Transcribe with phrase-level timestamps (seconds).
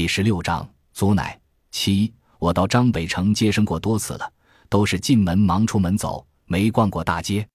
[0.00, 1.38] 第十六章，祖奶
[1.72, 2.10] 七。
[2.38, 4.32] 我到张北城接生过多次了，
[4.70, 7.46] 都是进门忙出门走，没逛过大街。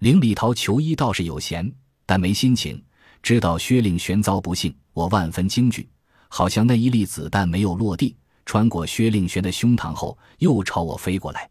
[0.00, 1.72] 林礼桃求医倒是有闲，
[2.04, 2.84] 但没心情。
[3.22, 5.88] 知道薛令玄遭不幸，我万分惊惧，
[6.26, 11.48] 好像那一粒子弹没有落地，穿过薛令玄的胸膛后又朝我飞过来。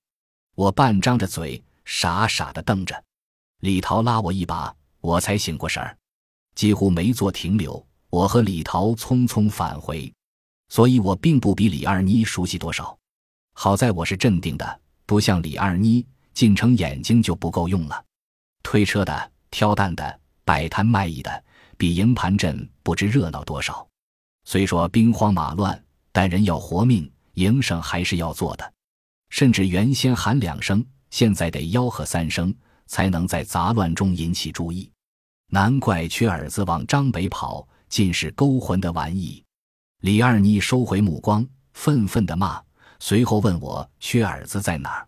[0.55, 3.02] 我半张着嘴，傻傻的瞪着。
[3.62, 5.98] 李桃拉我一把，我才醒过神儿，
[6.54, 7.82] 几乎没做停留。
[8.10, 10.14] 我和李桃匆匆返回。
[10.74, 12.97] 所以我并不比李二妮熟悉多少，
[13.54, 16.04] 好在我是镇定的，不像李二妮
[16.34, 18.04] 进城眼睛就不够用了。
[18.64, 21.44] 推车的、挑担的、摆摊卖艺的，
[21.78, 23.88] 比营盘镇不知热闹多少。
[24.46, 25.80] 虽说兵荒马乱，
[26.11, 28.74] 但人要活命，营生还是要做的。
[29.30, 32.52] 甚至原先喊两声，现在得吆喝三声，
[32.88, 34.92] 才能在杂乱中引起注意。
[35.52, 39.42] 难怪缺耳子往张北跑，尽是勾魂的玩意。
[40.03, 42.61] 李二妮收回目光，愤愤地骂，
[43.00, 45.08] 随后问我：“缺耳子在哪儿？”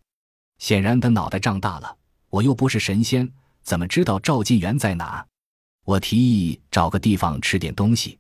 [0.58, 1.98] 显然他脑袋胀大了。
[2.30, 3.30] 我又不是神仙，
[3.62, 5.28] 怎么知道赵晋元在哪儿？
[5.84, 8.18] 我提议找个地方吃点东西，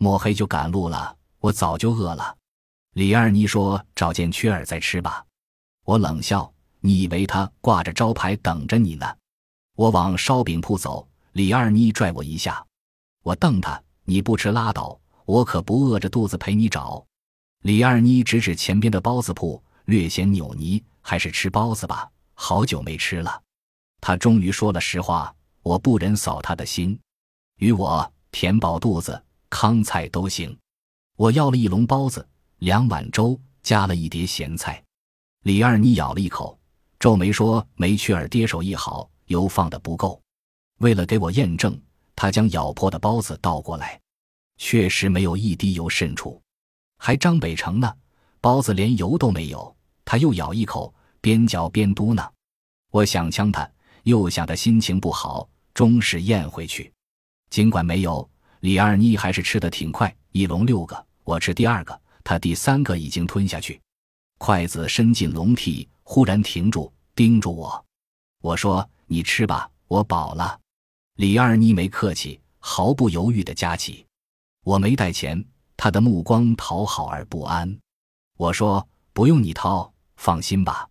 [0.00, 1.16] 抹黑就赶路了。
[1.38, 2.36] 我早就饿了。
[2.94, 5.24] 李二妮说：“找件缺耳再吃吧。”
[5.86, 9.06] 我冷笑：“你以为他挂着招牌等着你呢？”
[9.78, 12.66] 我往烧饼铺走，李二妮拽我一下，
[13.22, 14.98] 我瞪他：“你不吃拉倒。”
[15.28, 17.04] 我可不饿着肚子陪你找，
[17.60, 23.42] 李二妮指指前边的包子铺，略显扭捏，还是吃包子吧，好久没吃了。
[24.00, 25.30] 他终于说了实话，
[25.62, 26.98] 我不忍扫他的心，
[27.58, 30.58] 与我填饱肚子，糠菜都行。
[31.18, 32.26] 我要了一笼包子，
[32.60, 34.82] 两碗粥，加了一碟咸菜。
[35.42, 36.58] 李二妮咬了一口，
[36.98, 40.18] 皱眉说：“梅雀儿爹手艺好，油放的不够。”
[40.80, 41.78] 为了给我验证，
[42.16, 44.00] 他将咬破的包子倒过来。
[44.58, 46.40] 确实没有一滴油渗出，
[46.98, 47.90] 还张北城呢，
[48.40, 49.74] 包子连油都没有。
[50.04, 52.28] 他又咬一口，边嚼边嘟囔
[52.90, 53.70] ：“我想呛他，
[54.02, 56.92] 又想他心情不好，终是咽回去。
[57.50, 58.28] 尽管没有，
[58.60, 63.80] 李二妮还是吃的挺快，一笼六个，我吃第二个，他第三个已经吞下去。
[64.38, 67.84] 筷子伸进笼屉，忽然停住，盯住我。
[68.40, 70.58] 我说：“你吃吧，我饱了。”
[71.16, 74.06] 李二妮没客气，毫不犹豫地夹起。
[74.68, 75.42] 我没带钱，
[75.78, 77.74] 他的目光讨好而不安。
[78.36, 80.86] 我说：“不用你掏，放心吧。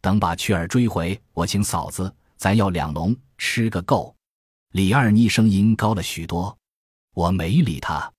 [0.00, 4.12] 等把雀儿追回，我请嫂子，咱要两笼，吃个够。”
[4.74, 6.58] 李二妮声音高了许多。
[7.14, 8.12] 我没理他，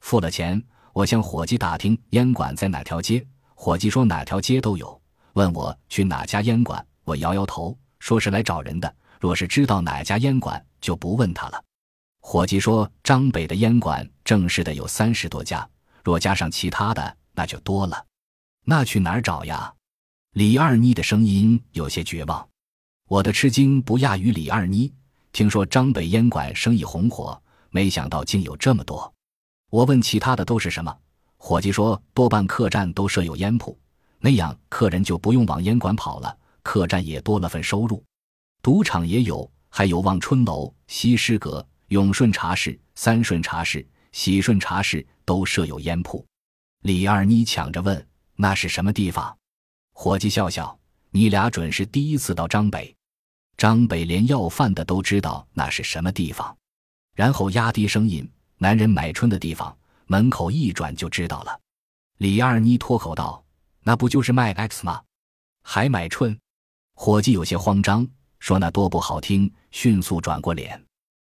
[0.00, 0.62] 付了钱，
[0.92, 3.26] 我向伙计打听烟馆在哪条街。
[3.54, 5.00] 伙计说哪条街都有，
[5.32, 6.86] 问我去哪家烟馆。
[7.04, 8.94] 我摇摇头，说是来找人的。
[9.18, 11.64] 若是知道哪家烟馆，就不问他了。
[12.24, 15.68] 伙计说：“张北的烟馆正式的有三十多家，
[16.04, 18.06] 若加上其他的，那就多了。
[18.64, 19.74] 那去哪儿找呀？”
[20.32, 22.48] 李二妮的声音有些绝望。
[23.08, 24.90] 我的吃惊不亚于李二妮。
[25.32, 29.12] 听说张北烟馆生意红火，没想到竟有这么多。
[29.68, 30.96] 我问其他的都是什么，
[31.36, 33.76] 伙计说多半客栈都设有烟铺，
[34.20, 38.02] 那样客人就不用往烟馆跑了，客栈也多了份收入。
[38.62, 41.66] 赌场也有，还有望春楼、西施阁。
[41.92, 46.26] 永顺茶室、三顺茶室、喜顺茶室都设有烟铺。
[46.84, 49.36] 李二妮抢着问：“那是什么地方？”
[49.92, 50.80] 伙计笑笑
[51.12, 52.96] ：“你俩准是第一次到张北。
[53.58, 56.56] 张北连要饭的都知道那是什么地方。”
[57.14, 58.26] 然后压低声音
[58.56, 59.76] ：“男人买春的地方，
[60.06, 61.60] 门口一转就知道了。”
[62.16, 63.44] 李二妮脱口道
[63.84, 65.02] ：“那不就是卖 X 吗？
[65.62, 66.34] 还买春？”
[66.96, 70.82] 伙计有些慌张，说：“那多不好听。”迅速转过脸。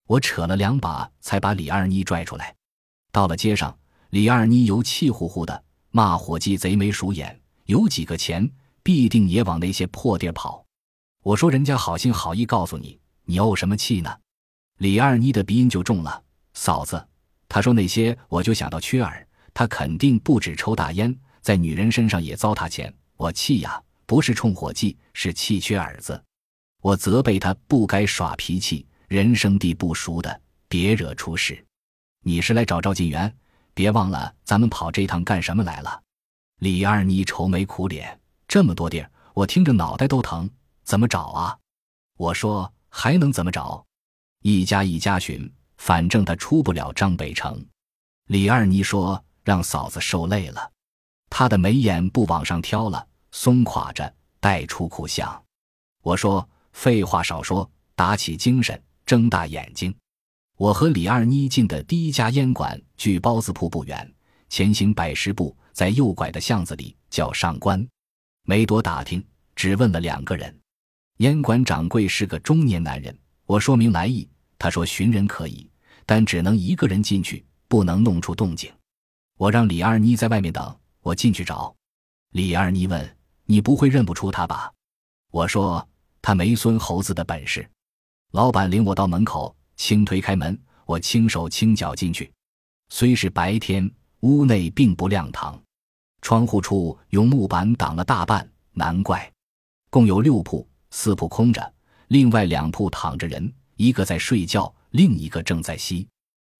[0.07, 2.55] 我扯了两把，才把李二妮拽出来。
[3.11, 3.75] 到了街上，
[4.11, 8.47] 李二妮又气呼呼的骂伙计贼眉鼠眼，有几个钱
[8.83, 10.63] 必定也往那些破地儿跑。
[11.23, 14.15] 我说：“人家好心好意告诉你，你怄什么气呢？”
[14.77, 16.23] 李二妮的鼻音就重了
[16.53, 17.03] ：“嫂子，
[17.49, 22.93] 他说那些，我就想到缺儿，他肯定不止抽大烟，在女人身上也糟蹋钱。
[23.17, 26.23] 我气呀，不是冲伙计，是气缺儿子。
[26.81, 31.63] 我责备他不该耍脾气。”人生地不熟的，别惹出事。
[32.21, 33.33] 你是来找赵晋元，
[33.73, 36.01] 别忘了咱们跑这趟干什么来了。
[36.59, 40.49] 李二妮愁眉苦脸，这么多地儿，我听着脑袋都疼，
[40.83, 41.57] 怎么找啊？
[42.17, 43.85] 我说还能怎么找？
[44.41, 47.63] 一家一家寻，反正他出不了张北城。
[48.27, 50.71] 李二妮说让嫂子受累了，
[51.29, 55.43] 她的眉眼不往上挑了，松垮着，带出苦相。
[56.01, 58.81] 我说废话少说，打起精神。
[59.05, 59.95] 睁大眼睛，
[60.57, 64.13] 我和李二妮进的第一家烟馆距包子铺不远，
[64.49, 67.87] 前行百十步，在右拐的巷子里叫上官。
[68.45, 69.23] 没多打听，
[69.55, 70.59] 只问了两个人。
[71.17, 73.15] 烟馆掌柜是个中年男人，
[73.45, 75.69] 我说明来意，他说寻人可以，
[76.05, 78.71] 但只能一个人进去，不能弄出动静。
[79.37, 81.75] 我让李二妮在外面等，我进去找。
[82.31, 84.71] 李二妮问：“你不会认不出他吧？”
[85.31, 85.87] 我说
[86.23, 87.69] ：“他没孙猴子的本事。”
[88.35, 92.29] 老板领我到门口，轻推开门，我轻手轻脚进去。
[92.89, 93.89] 虽是白天，
[94.19, 95.57] 屋内并不亮堂，
[96.21, 99.31] 窗户处用木板挡了大半，难怪。
[99.89, 101.73] 共有六铺，四铺空着，
[102.09, 106.05] 另外两铺躺着人，一个在睡觉，另一个正在吸。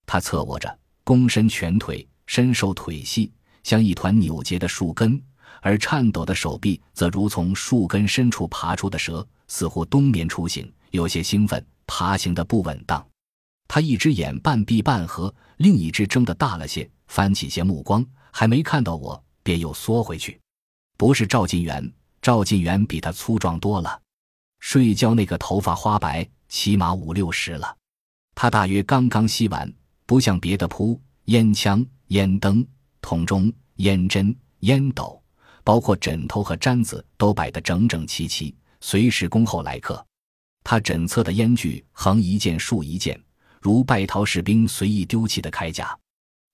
[0.06, 2.08] 他侧卧着，躬身蜷腿。
[2.26, 3.30] 身瘦腿细，
[3.64, 5.22] 像一团扭结的树根，
[5.62, 13.06] 而颤抖的手臂则如从树根深处爬出的蛇，似乎冬眠初醒，有些兴奋，爬行的不稳当。
[13.68, 20.40] 他一只眼半闭半合，另一只睁得大了些，翻起些目光，还没看到我，便又缩回去。
[20.98, 21.92] 不是赵晋元，
[22.22, 24.02] 赵晋元比他粗壮多了。
[24.60, 27.76] 睡觉那个头发花白，起码五六十了。
[28.34, 29.72] 他大约刚刚吸完，
[30.06, 31.86] 不像别的铺烟枪。
[32.10, 32.64] 烟灯、
[33.02, 35.20] 桶中、烟针、烟斗，
[35.64, 40.06] 包括枕头和毡子，都摆得整整齐齐，随时恭候来客。
[40.66, 43.18] 他枕侧的烟具横一件竖一件，
[43.62, 45.96] 如败逃士兵随意丢弃的铠甲。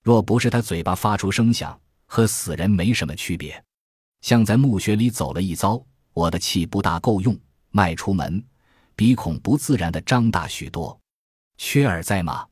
[0.03, 3.63] 若不是他嘴巴发出声响，和死人没什么区别，
[4.19, 5.81] 像在墓穴里走了一遭。
[6.11, 8.43] 我的气不大够用，迈出门，
[8.97, 10.99] 鼻孔不自然地张大许多。
[11.57, 12.45] 缺耳在吗？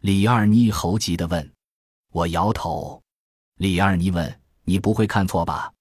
[0.00, 1.52] 李二妮猴急地问。
[2.10, 3.00] 我摇头，
[3.58, 5.72] 李二妮问：“你不会看错吧？”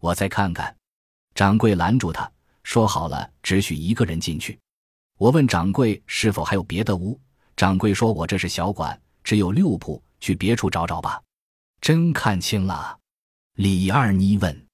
[0.00, 0.76] 我再看看。
[1.32, 2.28] 掌柜拦住他，
[2.64, 4.58] 说：“好了，只许一个人进去。”
[5.18, 7.18] 我问掌柜是否还有别的屋，
[7.56, 11.22] 掌柜说：“我这是小馆，只有六铺，去别处找找吧。”
[11.80, 12.98] 真看清了。
[13.54, 14.66] 李二妮问：“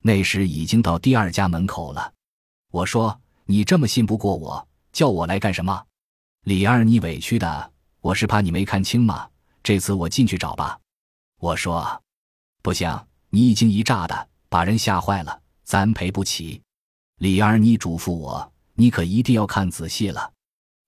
[0.00, 2.12] 那时已经到第二家门口了。”
[2.72, 5.84] 我说：“你这么信不过我，叫我来干什么？”
[6.44, 9.28] 李二妮委屈的：“我是怕你没看清嘛。”
[9.62, 10.80] 这次我进去找吧，
[11.38, 12.02] 我说，
[12.62, 16.60] 不行，你一惊一乍的，把人吓坏了，咱赔不起。
[17.18, 20.32] 李二妮嘱咐我，你可一定要看仔细了，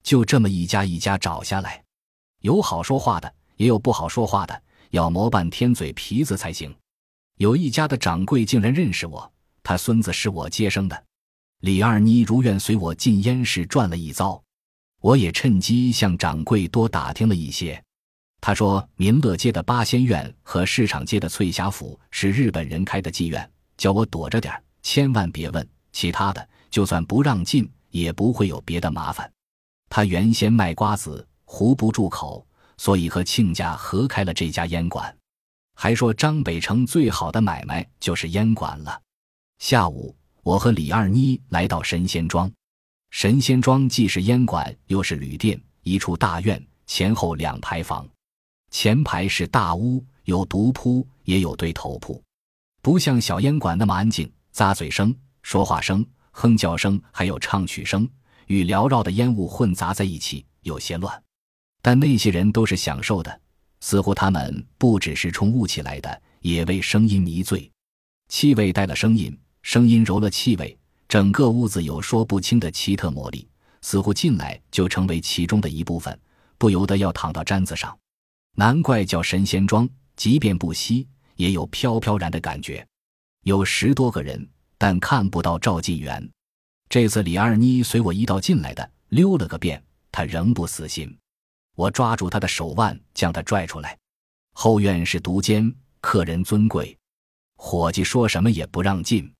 [0.03, 1.83] 就这么一家一家找下来，
[2.41, 6.75] 有好说话的，也有不好说话的，要磨半天嘴皮子才行。
[7.37, 9.33] 有一家的掌柜竟然认识我，
[9.63, 11.05] 他孙子是我接生的。
[11.61, 14.43] 李二妮如愿随我进烟市转了一遭，
[15.01, 17.83] 我也趁机向掌柜多打听了一些。
[18.41, 26.47] 他说：“民乐街的八仙院和市场街的翠霞府是日本人开的妓院，叫我躲着点千万别问其他的。
[26.75, 29.33] 就算不让进，也不会有别的麻烦。
[29.89, 32.45] 他原先卖瓜子糊不住口，
[32.77, 35.17] 所以和亲家合开了这家烟馆。
[35.77, 39.01] 还说张北城最好的买卖就是烟馆了。”
[39.61, 42.51] 下午，我和李二妮来到神仙庄。
[43.11, 48.05] 神仙庄既是烟馆，又是旅店，一处大院，前后两排房。
[48.73, 52.21] 前排是大屋，有独铺，也有对头铺，
[52.83, 54.29] 不像小烟馆那么安静。
[54.53, 56.05] 咂嘴声、说话声、
[56.37, 58.09] 哼叫声，还有唱曲声，
[58.49, 61.23] 与缭绕的烟雾混杂在一起，有些乱。
[61.81, 63.41] 但那些人都是享受的，
[63.81, 67.71] 似乎他们不只是冲雾起来的，也为声音迷醉。
[68.29, 70.77] 气味带了声音，声音揉了气味，
[71.09, 73.49] 整个屋子有说不清的奇特魔力，
[73.81, 76.19] 似乎进来就成为其中的一部分，
[76.59, 77.97] 不由得要躺到毡子上。
[78.57, 82.85] 难怪叫神仙庄，即便不吸，也有飘飘然的感觉。
[83.43, 84.49] 有十多个人，
[84.87, 86.31] 但看不到赵晋元。
[86.91, 91.19] 这次李二妮随我一道进来的，溜了个遍，他仍不死心。
[91.75, 93.97] 我抓住他的手腕，将他拽出来。
[94.53, 96.95] 后院是独间，客人尊贵，
[97.57, 99.33] 伙计说什么也不让进。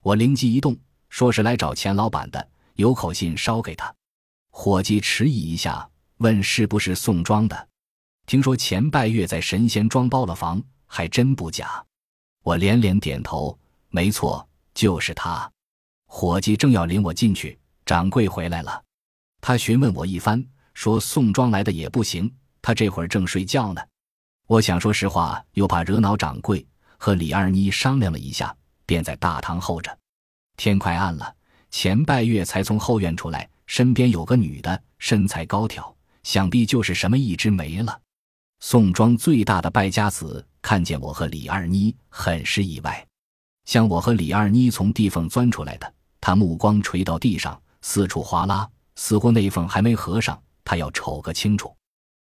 [0.00, 3.92] 我灵机一动，说是来找钱老板的，有口信捎给他。
[4.52, 7.68] 伙计迟疑一下，问是不是宋庄的。
[8.26, 11.84] 听说钱拜月在神仙庄包了房，还真不假。
[12.44, 13.58] 我连连点头，
[13.88, 15.50] 没错，就是他。
[16.06, 18.82] 伙计正要领我进去，掌柜回来了。
[19.40, 23.80] 他询问我一番，说宋庄来的也不行，他这会儿正睡觉呢。
[24.46, 26.66] 我想说实话，又怕惹恼掌柜，
[26.96, 28.54] 和李二妮商量了一下，
[28.86, 29.96] 便在大堂候着。
[30.56, 31.34] 天快暗了，
[31.70, 38.00] 前拜月才从后院出来，身边有个女的，身材高挑，想必就是什么一枝梅了。
[38.60, 43.06] 宋庄最大的败家子看见我和李二妮，很是意外。
[43.64, 51.74] 像我和李二妮从地缝钻出来的，他目光垂到地上，四处划拉，似乎那缝还没合上，他要瞅个清楚。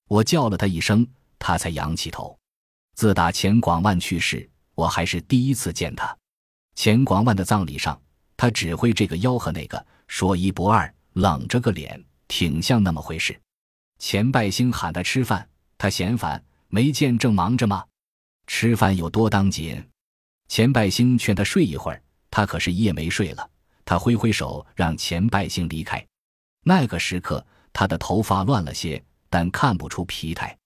[0.07, 1.05] 我叫了他一声，
[1.37, 2.37] 他才仰起头。
[2.95, 6.15] 自打钱广万去世，我还是第一次见他。
[6.75, 7.99] 钱广万的葬礼上，
[8.35, 13.39] 他只会这个吆喝那个，说一不二，冷着个脸，挺像那么回事。
[13.99, 17.85] 钱拜星喊他吃饭，他嫌烦，没见正忙着吗？
[18.47, 19.81] 吃饭有多当紧？
[20.49, 22.01] 钱拜星劝他睡一会儿，
[22.31, 23.49] 他可是一夜没睡了。
[23.85, 26.03] 他挥挥手让钱拜星离开。
[26.63, 30.57] 那个时刻，他的头发乱了些，但看不出疲态。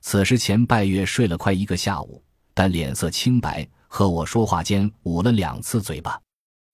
[0.00, 2.22] 此时钱拜月睡了快一个下午，
[2.54, 6.18] 但脸色清白，和我说话间捂了两次嘴巴。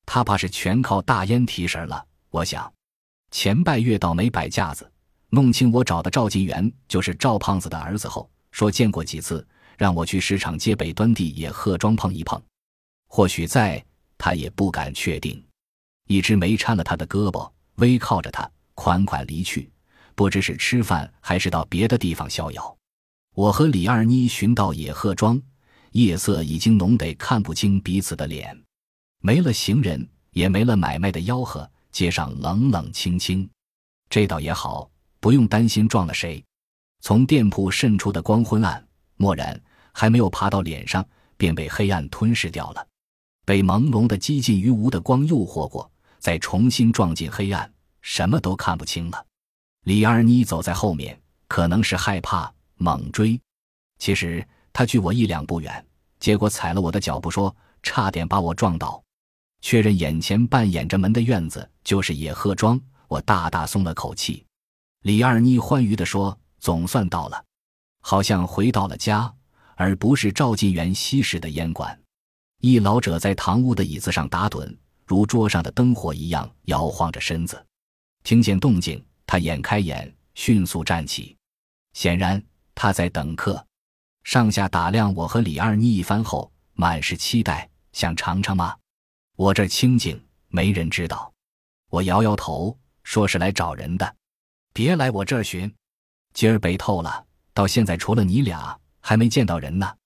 [0.06, 2.04] 他怕是全靠大烟提神了。
[2.30, 2.72] 我想，
[3.32, 4.88] 钱拜月倒没摆架子，
[5.30, 9.44] 弄清我找的赵进元就是赵胖子的儿子后，说见过几次，
[9.76, 12.40] 让我去市场街北端地野鹤庄碰一碰。
[13.14, 13.84] 或许在，
[14.16, 15.44] 他也不敢确定。
[16.08, 19.70] 一只没搀了他的胳膊，微靠着他，款款离去。
[20.14, 22.74] 不知是吃饭还是到别的地方逍遥。
[23.34, 25.38] 我和李二妮寻到野鹤庄，
[25.90, 28.58] 夜色已经浓得看不清彼此的脸，
[29.20, 33.46] 没了行人，也没了买卖的吆喝，街上冷冷清清。
[34.08, 34.90] 这倒也好，
[35.20, 36.42] 不用担心撞了谁。
[37.02, 38.82] 从店铺渗出的光昏暗，
[39.18, 39.60] 蓦然
[39.92, 42.86] 还没有爬到脸上，便被黑暗吞噬掉了。
[43.44, 49.26] 被朦胧的几近于无的光诱惑过，再重新撞进黑暗，什么都看不清了。
[49.84, 53.40] 李二妮走在后面，可能是害怕，猛追。
[53.98, 55.84] 其实他距我一两步远，
[56.20, 59.02] 结果踩了我的脚步，说差点把我撞倒。
[59.60, 64.44] 确认眼前半掩着门的院子就是野鹤庄，我大大松了口气。
[65.02, 67.44] 李二妮欢愉地说：“总算到了，
[68.00, 69.32] 好像回到了家，
[69.76, 71.96] 而不是赵晋元西式的烟馆。”
[72.64, 74.72] 一老者在堂屋的椅子上打盹，
[75.04, 77.66] 如桌上的灯火一样摇晃着身子。
[78.22, 81.36] 听见动静，他眼开眼，迅速站起。
[81.92, 82.40] 显然
[82.72, 83.66] 他在等客。
[84.22, 88.76] 上下打量我和李二妮一番后，满是期待，想尝尝吗？
[89.34, 91.32] 我这清静，没人知道。
[91.90, 94.14] 我摇摇头，说是来找人的，
[94.72, 95.74] 别来我这儿寻。
[96.32, 99.96] 今儿北透了，到现在除了你俩，还没见到人呢。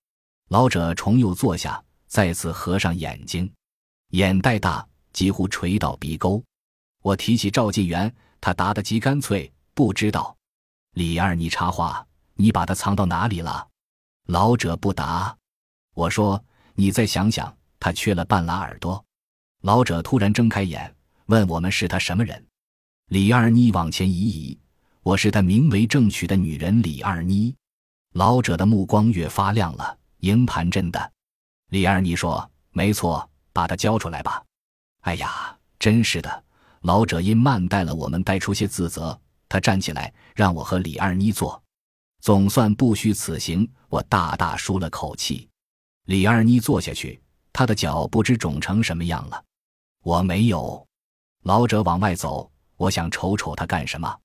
[0.48, 1.82] 老者重又坐下。
[2.06, 3.50] 再次合上眼睛，
[4.10, 6.42] 眼袋大，几乎垂到鼻沟。
[7.02, 10.36] 我提起赵晋元，他答得极干脆，不知道。
[10.92, 13.68] 李二，你插话，你把他藏到哪里了？
[14.26, 15.36] 老者不答。
[15.94, 16.42] 我说，
[16.74, 19.04] 你再想想，他缺了半拉耳朵。
[19.62, 20.94] 老者突然睁开眼，
[21.26, 22.44] 问我们是他什么人。
[23.08, 24.58] 李二妮往前移移，
[25.02, 27.54] 我是他名为正娶的女人李二妮。
[28.14, 31.12] 老者的目光越发亮了，营盘真的。
[31.70, 34.42] 李二妮说：“没错，把他交出来吧。”
[35.02, 36.44] 哎呀，真是的！
[36.82, 39.18] 老者因慢待了我们，带出些自责。
[39.48, 41.60] 他站起来，让我和李二妮坐。
[42.20, 45.48] 总算不虚此行，我大大舒了口气。
[46.06, 47.20] 李二妮坐下去，
[47.52, 49.44] 他的脚不知肿成什么样了。
[50.02, 50.86] 我没有。
[51.42, 54.18] 老者往外走，我想瞅瞅他干什么。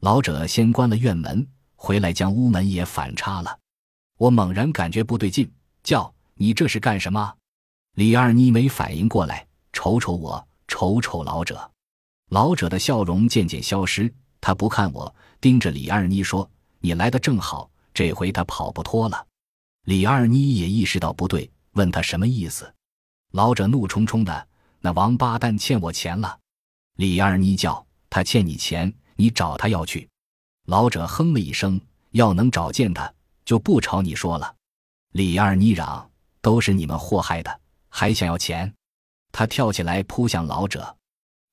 [0.00, 3.58] 老者先关了院门，回来将屋门也反插了。
[4.18, 5.50] 我猛然感觉不对劲，
[5.82, 6.14] 叫。
[6.40, 7.34] 你这是干什么？
[7.96, 11.68] 李二妮没反应过来，瞅瞅我，瞅瞅老者。
[12.30, 19.26] 老者的笑容渐渐消失，他不看我，盯着李二妮说：“你来的正好，这回他跑不脱了。”
[19.86, 22.72] 李二妮也意识到不对，问他什么意思。
[23.32, 26.38] 老者怒冲冲的：“那王八蛋欠我钱了！”
[26.94, 30.08] 李二妮叫：“他欠你钱，你找他要去。”
[30.66, 31.80] 老者哼了一声
[32.12, 33.12] ：“要能找见他，
[33.44, 34.54] 就不朝你说了。”
[35.12, 36.07] 李二妮嚷。
[36.40, 38.72] 都是你们祸害的，还想要钱？
[39.32, 40.96] 他跳起来扑向老者，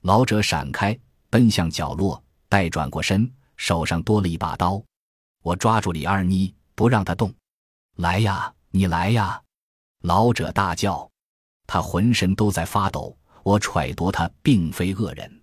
[0.01, 0.97] 老者闪开，
[1.29, 4.81] 奔向角落，待转过身，手上多了一把刀。
[5.43, 7.33] 我抓住李二妮，不让他动。
[7.97, 9.41] 来呀，你来呀！
[10.01, 11.09] 老者大叫，
[11.67, 13.15] 他浑身都在发抖。
[13.43, 15.41] 我揣度他并非恶人，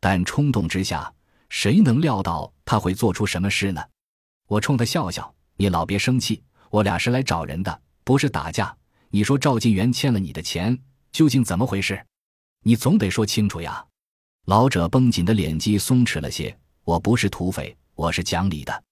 [0.00, 1.12] 但冲动之下，
[1.48, 3.80] 谁能料到他会做出什么事呢？
[4.48, 8.74] 我冲他笑笑：“你老别生气，我俩是来找人的，不是打架。”
[9.10, 10.78] 你说赵晋元欠了你的钱，
[11.10, 12.04] 究竟怎么回事？
[12.64, 13.82] 你总得说清楚呀！
[14.46, 16.56] 老者绷紧的脸肌松弛了些。
[16.84, 18.84] 我不是土匪，我是讲理的。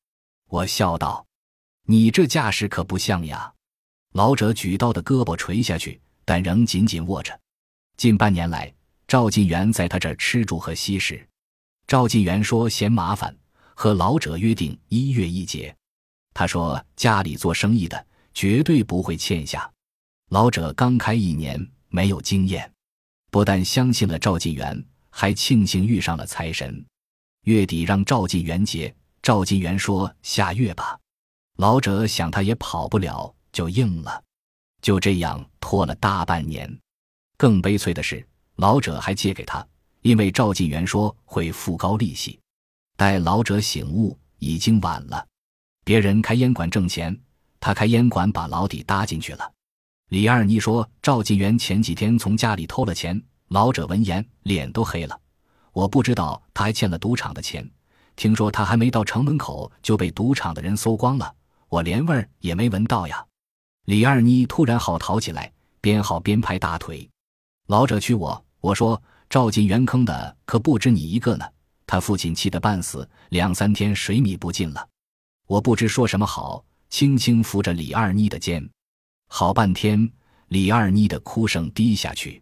[0.49, 1.27] 我笑道
[1.87, 3.53] ：“你这架势可不像呀！”
[4.15, 7.39] 老者举刀的胳膊垂下去，但仍紧紧握着。
[7.97, 8.73] 近半年来，
[9.07, 11.29] 赵晋元在他这儿吃住和吸食。
[11.87, 13.37] 赵晋元说嫌麻烦，
[13.75, 15.77] 和老者约定一月一结。
[16.33, 19.71] 他说家里做生意的绝对不会欠下。
[20.31, 22.71] 老者刚开一年，没有经验，
[23.31, 26.85] 不但相信了赵晋元，还庆幸遇上了财神。
[27.45, 30.99] 月底让赵晋元结，赵晋元说下月吧。
[31.57, 34.23] 老者想他也跑不了，就应了。
[34.83, 36.79] 就这样拖了大半年。
[37.37, 38.27] 更悲催的是，
[38.57, 39.65] 老者还借给他，
[40.03, 42.41] 因为赵晋元说会付高利息。
[42.97, 45.27] 待老者醒悟，已经晚了。
[45.85, 47.17] 别人开烟馆挣钱，
[47.65, 49.53] 他开烟馆把老底搭进去了。
[50.11, 53.19] 李二妮说，赵晋元前几天从家里偷了钱。
[53.49, 55.19] 老者闻言脸都黑了。
[55.73, 57.67] 我不知道他还欠了赌场的钱，
[58.17, 61.35] 听说他还没到城门口就被赌场的人搜光了，
[61.71, 63.25] 我连味儿也没闻到呀。
[63.87, 67.09] 李二妮突然好淘起来，边好边拍大腿。
[67.69, 71.47] 老者屈我，我说赵晋元坑的可不止你一个呢。
[71.87, 74.87] 他父亲气得半死，两三天水米不进了。
[75.47, 76.63] 我不知说什么好，
[76.95, 78.65] 轻轻扶着李二妮的肩。
[79.27, 80.09] 好半天，
[80.47, 82.41] 李二妮的哭声低下去。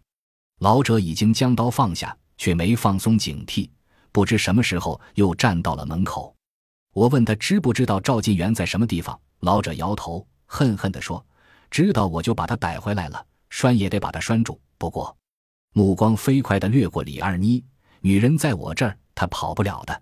[0.59, 3.67] 老者已经将刀放下，却没放松警惕，
[4.11, 6.35] 不知什么时候又站到了门口。
[6.93, 11.25] 我问他知不知道赵晋元在什么地方，老者摇头，恨恨地说
[11.71, 15.17] ：“知道我就把他逮回来了，拴也得把他拴住。”不过，
[15.73, 17.65] 目光飞快地掠过李二妮，
[18.01, 18.95] 女人在我这儿。
[19.15, 19.99] 他跑不了的，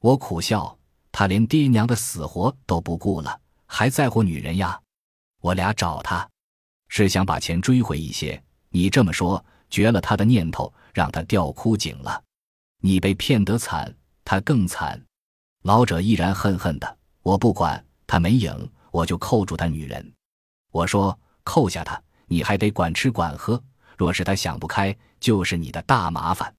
[0.00, 0.76] 我苦笑。
[1.12, 3.40] 他连爹娘的死活都不顾了，
[3.74, 4.80] 还在乎女人呀？
[5.40, 6.30] 我俩找他，
[6.86, 8.40] 是想把钱追回一些。
[8.68, 12.22] 你这么说，绝了他的念头，让他掉枯井了。
[12.82, 13.92] 你被骗得惨，
[14.24, 15.04] 他更惨。
[15.64, 16.98] 老者依然恨恨的。
[17.22, 20.14] 我不管，他没影，我就扣住他女人。
[20.70, 23.60] 我说扣下他，你还得管吃管喝。
[23.98, 26.54] 若是他想不开，就是你的大麻烦。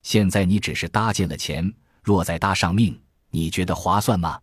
[0.00, 1.70] 现在你只是搭进了钱，
[2.02, 4.40] 若再搭上命，你觉得划算吗？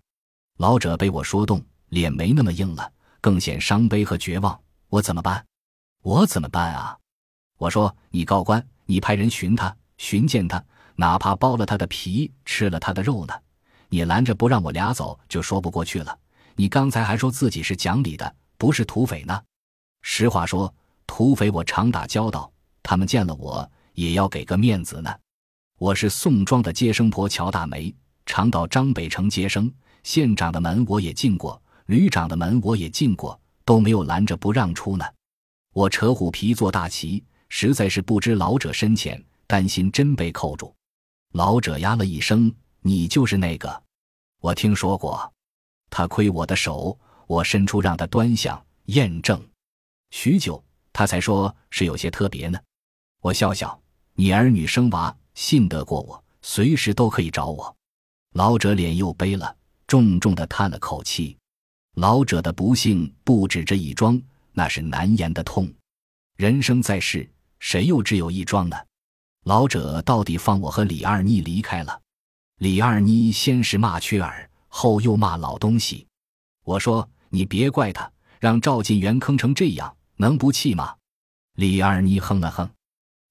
[0.58, 1.60] 老者被我说动，
[1.91, 4.57] 脸没那么硬了，更显伤悲和绝望。
[4.88, 5.45] 我怎么办？
[6.01, 6.98] 我怎么办啊？
[7.57, 10.63] 我说你告官，你派人寻他，寻见他，
[10.95, 13.33] 哪怕剥了他的皮，吃了他的肉呢？
[13.89, 16.17] 你拦着不让我俩走，就说不过去了。
[16.55, 19.41] 你刚才还说自己是讲理的，不是土匪呢。
[20.01, 20.74] 实话说，
[21.05, 22.50] 土匪我常打交道，
[22.81, 25.13] 他们见了我也要给个面子呢。
[25.77, 27.93] 我是宋庄的接生婆乔大梅，
[28.25, 29.69] 常到张北城接生。
[30.04, 31.61] 县长的门我也进过，
[31.91, 35.04] 旅长的门我也进过，都没有拦着不让出呢。
[35.73, 40.73] 我扯虎皮做大旗，实在是不知老者深浅，担心真被扣住。
[41.34, 42.49] 老者呀了一声
[42.80, 43.84] ：“你就是那个，
[44.39, 45.34] 我听说过。”
[45.91, 49.45] 他亏我的手，我伸出让他端详验证。
[50.12, 52.58] 许久，他才说是有些特别呢。
[53.19, 53.77] 我笑笑
[54.15, 57.75] ：“你儿女生娃。”信得过我，随时都可以找我。
[58.32, 61.38] 老者脸又悲了，重重的叹了口气。
[61.95, 64.21] 老者的不幸不止这一桩，
[64.54, 65.71] 那是难言的痛。
[66.38, 68.77] 人生在世，谁又只有一桩呢？
[69.43, 72.01] 老者到底放我和李二妮离开了。
[72.60, 76.08] 李二妮先是骂缺儿，后又骂老东西。
[76.63, 80.95] 我说：“你别怪他，让赵晋元坑成这样，能不气吗？”
[81.58, 82.69] 李二妮哼了哼：“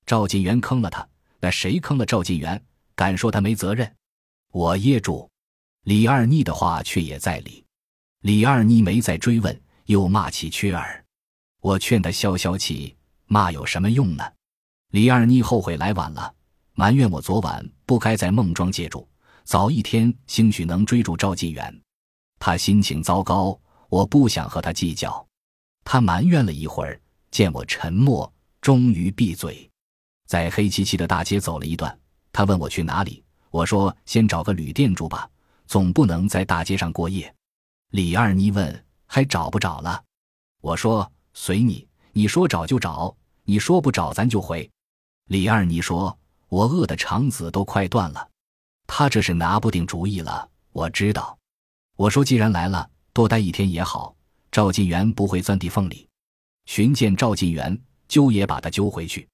[0.05, 1.07] 赵晋元坑了他。”
[1.43, 2.63] 那谁坑了赵晋元？
[2.95, 3.91] 敢说他没责任？
[4.53, 5.31] 我噎住。
[5.85, 7.65] 李二妮的话却也在理。
[8.21, 11.03] 李二妮没再追问，又骂起缺儿。
[11.63, 14.23] 我劝他消消气，骂有什么用呢？
[14.91, 16.35] 李二妮后悔来晚了，
[16.75, 19.09] 埋怨我昨晚不该在孟庄借住，
[19.45, 21.75] 早一天兴许能追住赵晋元。
[22.39, 25.27] 他心情糟糕，我不想和他计较。
[25.83, 28.31] 他埋怨了一会儿，见我沉默，
[28.61, 29.67] 终于闭嘴。
[30.27, 31.99] 在黑漆漆的大街走了一段，
[32.33, 33.25] 他问我去哪里。
[33.51, 35.27] 我说：“先找个旅店住吧，
[35.67, 37.35] 总不能在大街上过夜。”
[37.91, 40.05] 李二妮问：“还找不找了？”
[40.63, 44.71] 我说：“随你，你说找就找，你说不找咱就回。”
[45.27, 46.17] 李二妮说
[46.49, 48.29] ：“我饿的肠子都快断了。”
[48.87, 50.49] 他这是拿不定主意了。
[50.71, 51.37] 我知道。
[51.97, 54.15] 我说：“既然来了，多待一天也好。
[54.53, 56.09] 赵晋元不会钻地缝里。
[56.67, 57.77] 寻见赵晋元，
[58.07, 59.29] 揪也把他揪回去。”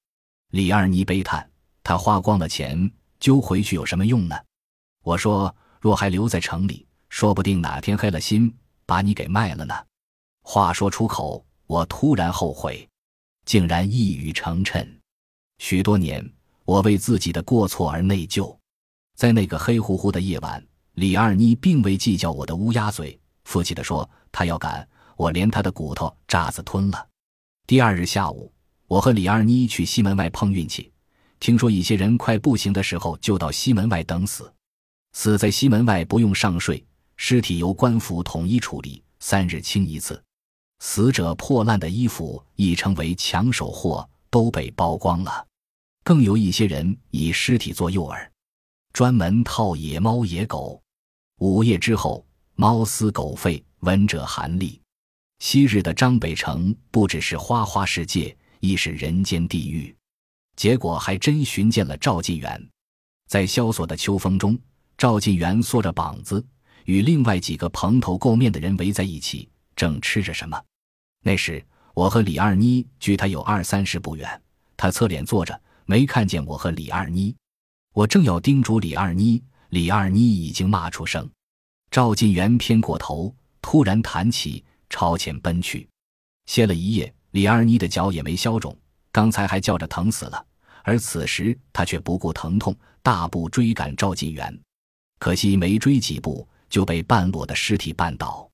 [0.53, 1.47] 李二妮悲叹
[1.85, 2.91] ：“他花光了钱，
[3.21, 4.37] 揪回去有什么用呢？”
[5.05, 6.87] 我说：“若还留在城里，
[7.17, 9.75] 说不定哪天黑了心，把你给卖了呢。”
[10.45, 12.87] 话说出口，我突然后悔，
[13.47, 14.87] 竟然一语成谶。
[15.57, 16.31] 许多年，
[16.67, 18.55] 我为自己的过错而内疚。
[19.17, 27.09] 在那个黑乎乎的夜晚，李二妮并未计较我的乌鸦嘴，负气地说：“他要赶，我连他的骨头渣子吞了。”
[27.67, 28.53] 第二日下午。
[28.89, 30.93] 我和李二妮去西门外碰运气，
[31.41, 34.53] 听说一些人快不行的时候就到西门外等死，
[35.15, 36.85] 死在西门外不用上税，
[37.17, 40.23] 尸体由官府统一处理，三日清一次。
[40.79, 45.47] 死者破烂的衣服已成为抢手货，都被剥光了。
[46.05, 48.29] 更有一些人以尸体做诱饵，
[48.93, 50.81] 专门套野猫野狗。
[51.39, 52.25] 午夜之后，
[52.55, 54.81] 猫嘶狗吠，闻者寒栗。
[55.39, 59.95] 昔日的张北城不只是花花世界，亦是人间地狱。
[60.57, 62.69] 结果还真寻见了赵晋元，
[63.29, 64.59] 在萧索的秋风中，
[64.97, 66.43] 赵晋元缩着膀子，
[66.87, 70.61] 与另外几个蓬头垢面的人围在一起，正吃着什么。
[71.23, 74.41] 那时我和李二妮距他有二三十步远，
[74.77, 77.35] 他侧脸坐着，没看见我和李二妮。
[77.93, 81.29] 我正要叮嘱李二妮，李二妮已经骂出声。
[81.91, 85.89] 赵晋元偏过头，突然弹起，朝前奔去。
[86.47, 88.77] 歇了一夜，李二妮的脚也没消肿。
[89.11, 90.47] 刚才还叫着疼死了，
[90.85, 94.57] 而此时他却不顾疼痛，大步追赶赵晋元。
[95.19, 98.47] 可惜没追几步，就被半裸的尸体绊倒，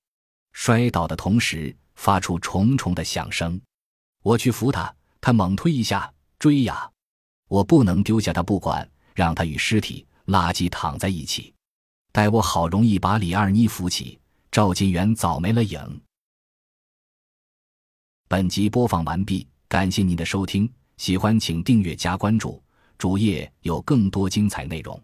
[0.53, 3.61] 摔倒的同时发出重重的响声。
[4.23, 6.09] 我去扶他，他猛推一下，
[6.39, 6.89] 追呀！
[7.49, 11.53] 我不能丢下他不管，让他与尸体垃圾躺在一起。
[12.13, 14.21] 待我好容易把李二妮扶起，
[14.53, 16.01] 赵金元早没了影。
[18.29, 19.45] 本集播放完毕。
[19.67, 22.63] 感谢您的收听，喜欢请订阅加关注，
[22.97, 25.03] 主页有更多精彩内容。